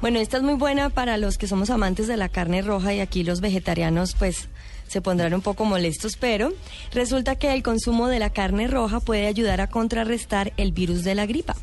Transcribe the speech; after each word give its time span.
Bueno, 0.00 0.18
esta 0.18 0.38
es 0.38 0.42
muy 0.42 0.54
buena 0.54 0.90
para 0.90 1.16
los 1.16 1.38
que 1.38 1.46
somos 1.46 1.70
amantes 1.70 2.08
de 2.08 2.16
la 2.16 2.28
carne 2.28 2.60
roja 2.60 2.92
y 2.92 2.98
aquí 2.98 3.22
los 3.22 3.40
vegetarianos 3.40 4.16
pues 4.18 4.48
se 4.88 5.00
pondrán 5.00 5.32
un 5.32 5.42
poco 5.42 5.64
molestos, 5.64 6.16
pero 6.16 6.52
resulta 6.92 7.36
que 7.36 7.52
el 7.52 7.62
consumo 7.62 8.08
de 8.08 8.18
la 8.18 8.30
carne 8.30 8.66
roja 8.66 8.98
puede 8.98 9.28
ayudar 9.28 9.60
a 9.60 9.68
contrarrestar 9.68 10.52
el 10.56 10.72
virus 10.72 11.04
de 11.04 11.14
la 11.14 11.26
gripa. 11.26 11.54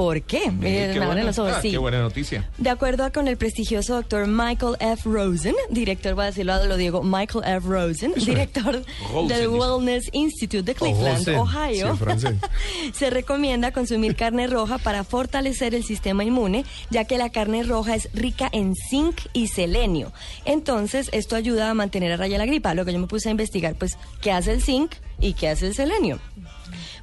¿Por 0.00 0.22
qué? 0.22 0.50
Qué 0.62 0.98
buena- 0.98 1.24
los 1.24 1.38
ojos, 1.38 1.52
ah, 1.56 1.60
sí. 1.60 1.72
qué 1.72 1.76
buena 1.76 2.00
noticia. 2.00 2.48
De 2.56 2.70
acuerdo 2.70 3.12
con 3.12 3.28
el 3.28 3.36
prestigioso 3.36 3.96
doctor 3.96 4.26
Michael 4.26 4.76
F. 4.80 5.02
Rosen, 5.04 5.54
director, 5.68 6.14
voy 6.14 6.22
a 6.22 6.26
decirlo, 6.28 6.64
lo 6.64 6.78
digo, 6.78 7.02
Michael 7.02 7.44
F. 7.44 7.68
Rosen, 7.68 8.14
director 8.14 8.82
Rosen, 9.12 9.28
del. 9.28 9.48
Wellness 9.48 10.08
Institute 10.12 10.62
de 10.62 10.74
Cleveland, 10.74 11.18
Rosen, 11.18 11.34
Ohio, 11.36 11.98
sí, 12.16 12.26
se 12.94 13.10
recomienda 13.10 13.72
consumir 13.72 14.16
carne 14.16 14.46
roja 14.46 14.78
para 14.78 15.04
fortalecer 15.04 15.74
el 15.74 15.84
sistema 15.84 16.24
inmune, 16.24 16.64
ya 16.88 17.04
que 17.04 17.18
la 17.18 17.28
carne 17.28 17.62
roja 17.62 17.94
es 17.94 18.08
rica 18.14 18.48
en 18.52 18.74
zinc 18.74 19.20
y 19.34 19.48
selenio. 19.48 20.14
Entonces, 20.46 21.10
esto 21.12 21.36
ayuda 21.36 21.68
a 21.68 21.74
mantener 21.74 22.12
a 22.12 22.16
raya 22.16 22.38
la 22.38 22.46
gripa. 22.46 22.72
Lo 22.72 22.86
que 22.86 22.94
yo 22.94 22.98
me 22.98 23.06
puse 23.06 23.28
a 23.28 23.32
investigar, 23.32 23.74
pues, 23.74 23.98
¿qué 24.22 24.32
hace 24.32 24.52
el 24.52 24.62
zinc 24.62 24.92
y 25.20 25.34
qué 25.34 25.48
hace 25.50 25.66
el 25.66 25.74
selenio? 25.74 26.20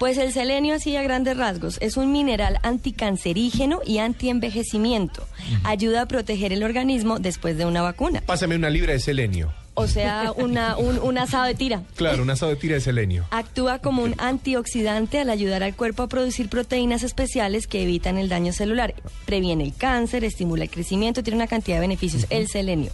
Pues 0.00 0.16
el 0.16 0.32
selenio, 0.32 0.72
así 0.76 0.96
a 0.96 1.02
grandes 1.02 1.36
rasgos, 1.36 1.76
es 1.82 1.98
un 1.98 2.10
mineral 2.10 2.58
anticancerígeno 2.62 3.80
y 3.84 3.98
antienvejecimiento. 3.98 5.26
Ayuda 5.62 6.00
a 6.00 6.06
proteger 6.06 6.54
el 6.54 6.62
organismo 6.62 7.18
después 7.18 7.58
de 7.58 7.66
una 7.66 7.82
vacuna. 7.82 8.22
Pásame 8.22 8.56
una 8.56 8.70
libra 8.70 8.94
de 8.94 8.98
selenio. 8.98 9.52
O 9.74 9.86
sea, 9.86 10.32
una, 10.34 10.78
un, 10.78 10.98
un 10.98 11.18
asado 11.18 11.44
de 11.44 11.54
tira. 11.54 11.82
Claro, 11.96 12.22
un 12.22 12.30
asado 12.30 12.50
de 12.50 12.56
tira 12.56 12.76
de 12.76 12.80
selenio. 12.80 13.26
Actúa 13.30 13.78
como 13.78 14.02
un 14.02 14.14
antioxidante 14.16 15.18
al 15.18 15.28
ayudar 15.28 15.62
al 15.62 15.76
cuerpo 15.76 16.02
a 16.04 16.08
producir 16.08 16.48
proteínas 16.48 17.02
especiales 17.02 17.66
que 17.66 17.82
evitan 17.82 18.16
el 18.16 18.30
daño 18.30 18.54
celular. 18.54 18.94
Previene 19.26 19.64
el 19.64 19.74
cáncer, 19.74 20.24
estimula 20.24 20.64
el 20.64 20.70
crecimiento, 20.70 21.22
tiene 21.22 21.36
una 21.36 21.46
cantidad 21.46 21.76
de 21.76 21.82
beneficios. 21.82 22.26
El 22.30 22.48
selenio. 22.48 22.90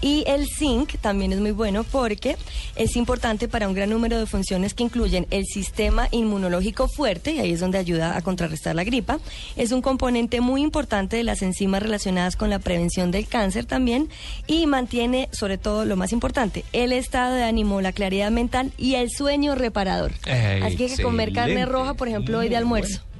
Y 0.00 0.24
el 0.26 0.46
zinc 0.46 0.98
también 1.00 1.32
es 1.32 1.40
muy 1.40 1.52
bueno 1.52 1.84
porque 1.84 2.36
es 2.76 2.96
importante 2.96 3.48
para 3.48 3.68
un 3.68 3.74
gran 3.74 3.90
número 3.90 4.18
de 4.18 4.26
funciones 4.26 4.74
que 4.74 4.82
incluyen 4.82 5.26
el 5.30 5.46
sistema 5.46 6.08
inmunológico 6.10 6.88
fuerte, 6.88 7.32
y 7.32 7.38
ahí 7.38 7.52
es 7.52 7.60
donde 7.60 7.78
ayuda 7.78 8.16
a 8.16 8.22
contrarrestar 8.22 8.74
la 8.74 8.84
gripa. 8.84 9.18
Es 9.56 9.72
un 9.72 9.82
componente 9.82 10.40
muy 10.40 10.62
importante 10.62 11.16
de 11.16 11.24
las 11.24 11.42
enzimas 11.42 11.82
relacionadas 11.82 12.36
con 12.36 12.50
la 12.50 12.58
prevención 12.58 13.10
del 13.10 13.26
cáncer 13.26 13.64
también 13.64 14.08
y 14.46 14.66
mantiene, 14.66 15.28
sobre 15.32 15.58
todo, 15.58 15.84
lo 15.84 15.96
más 15.96 16.12
importante, 16.12 16.64
el 16.72 16.92
estado 16.92 17.34
de 17.34 17.44
ánimo, 17.44 17.80
la 17.80 17.92
claridad 17.92 18.30
mental 18.30 18.72
y 18.76 18.94
el 18.94 19.10
sueño 19.10 19.54
reparador. 19.54 20.12
Así 20.62 20.76
que 20.76 20.84
hay 20.84 20.96
que 20.96 21.02
comer 21.02 21.32
carne 21.32 21.66
roja, 21.66 21.94
por 21.94 22.08
ejemplo, 22.08 22.38
hoy 22.38 22.48
de 22.48 22.56
almuerzo. 22.56 23.00
bueno. 23.00 23.13